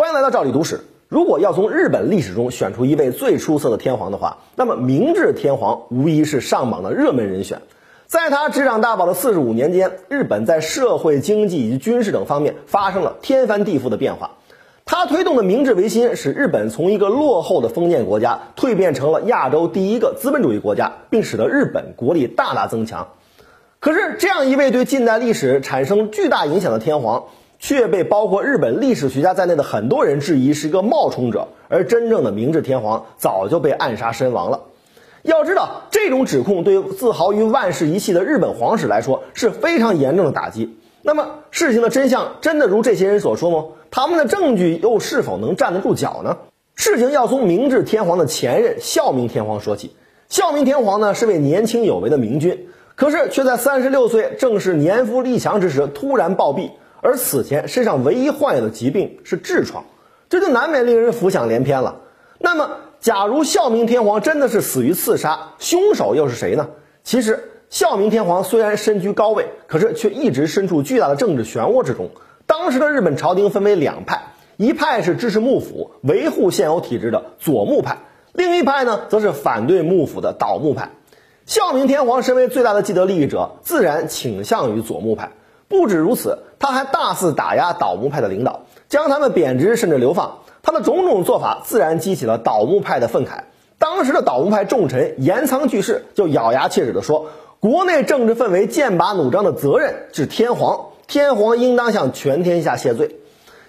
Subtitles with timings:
[0.00, 0.80] 欢迎来到赵理读史。
[1.08, 7.60] 如果要从日本历史中选出一位最出色的天皇的话，那么明治天皇无疑是上榜的热门人选。
[8.06, 14.30] 在他执掌大宝的四十五年间，日本在社会、经济以及军事等方面发生了天翻地覆的变化。
[14.86, 23.08] 他推动的明治维新，使日本从一个落后的封建国家蜕变成了亚洲第一个资本主义国家，并使得日本国力大大增强。
[23.80, 27.24] 可是，这样一位对近代历史产生巨大影响的天皇，
[27.60, 34.62] 却被包括日本历史学家在内的很多人质疑是一个冒充者，而真正的明治天皇早就被暗杀身亡了。
[35.22, 40.78] 要知道，这种指控对自豪于万世一系的日本皇室来说是非常严重的打击。
[41.02, 43.66] 那么，事情的真相真的如这些人所说吗？
[43.90, 46.38] 他们的证据又是否能站得住脚呢？
[46.74, 49.94] 事情要从明治天皇的前任孝明天皇说起。
[50.30, 52.68] 孝明天皇呢，是位年轻有为的明君。
[52.94, 56.70] 可是却在三十六岁，正是年富力强之时突然暴毙，
[57.02, 59.84] 而此前身上唯一患有的疾病是痔疮，
[60.28, 62.00] 这就难免令人浮想联翩了。
[62.38, 66.68] 那么，假如孝明天皇真的是死于刺杀，凶手又是谁呢？
[67.02, 72.10] 其实，孝明天皇虽然身居高位，可是却一直身处巨大的政治漩涡之中。
[72.46, 77.98] 当时的日本朝廷分为两派，一派是支持幕府、维护现有体制的左幕派，
[78.32, 80.90] 另一派呢，则是反对幕府的倒幕派。
[81.46, 85.32] 孝明天皇身为最大的既得利益者，自然倾向于左木派。
[85.70, 90.38] 不止如此，他还大肆打压倒木派的领导，将他们贬值甚至流放。
[90.62, 93.44] 他的种种做法自然激起了倒木派的愤慨。
[93.78, 97.28] 当时的倒木派重臣岩仓具视就咬牙切齿地说
[97.60, 103.20] ：“国内政治氛围剑拔弩张的责任是天皇，天皇应当向全天下谢罪。”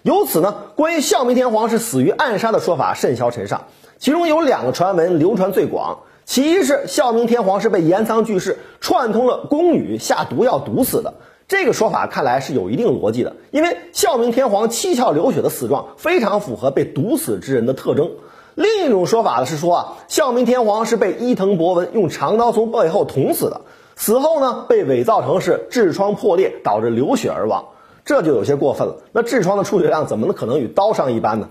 [0.01, 3.65] 由此呢，关于孝明天皇是死于暗杀的说法甚嚣尘上，
[3.99, 5.99] 其中有两个传闻流传最广。
[6.25, 11.13] 其一是孝明天皇是被岩仓巨士串通了宫女下毒药毒死的，
[11.51, 18.11] 这个说法看来是有一定逻辑的，因为孝明天皇七窍流血的死状非常符合被毒死之人的特征。
[18.55, 23.59] 另一种说法呢是说啊，孝明天皇是被伊藤博文用长刀从背后捅死的，
[23.97, 27.65] 死后呢被伪造成是痔疮破裂导致流血而亡，
[28.05, 28.95] 这就有些过分了。
[29.11, 31.49] 那痔疮的出血量怎么可能与刀伤一般呢？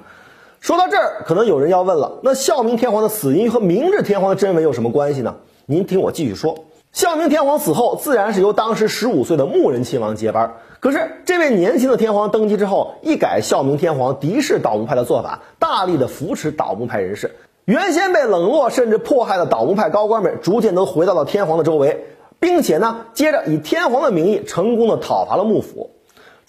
[0.60, 5.36] 说到这儿，可能有人要问了：那孝明天皇的死因和明治天皇的真伪有什么关系呢？
[5.66, 6.64] 您听我继续说。
[6.92, 10.54] 孝明天皇死后，自然是由当时十五岁的穆仁亲王接班。
[10.80, 17.36] 可是，这位年轻的天皇登基之后，一改孝明天皇敌视倒幕派的做法，大力的扶持倒幕派人士。
[17.64, 22.06] 原先被冷落甚至迫害的倒幕派高官们，逐渐都回到了天皇的周围，
[22.40, 25.90] 并且呢，接着以天皇的名义，成功的讨伐了幕府。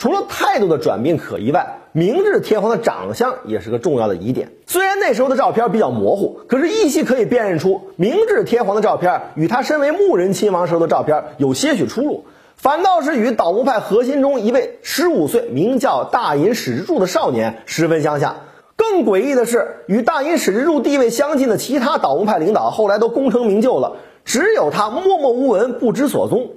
[0.02, 4.50] 除了态度的转变可疑外，明治天皇的长相也是个重要的疑点。
[4.66, 12.26] 虽然那时候的照片比较模糊，可是依稀可以辨认出明治天皇的照片与他身为牧人亲王时候的照片有些许出入，
[12.56, 18.38] 反倒是与倒幕派核心中一位十五岁名叫大隐史之助的少年十分相像。
[18.76, 26.54] 更诡异的是，与大隐史之助地位相近的其他倒幕派领导后来都功成名就了，只有他默默无闻，不知所踪。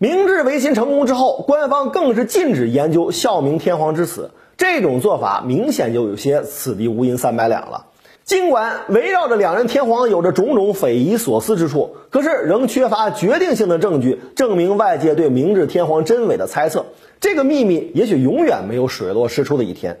[0.00, 7.86] 明治维新成功之后，官方更是禁止研究孝明天皇之死，这种做法明显就有些此地无银三百两了。
[8.24, 16.86] 尽管围绕着两人天皇有着种种匪夷所思之处，可是仍缺乏决定性的证据证明外界对明治天皇真伪的猜测。
[17.18, 19.98] 这个秘密也许永远没有水落石出的一天。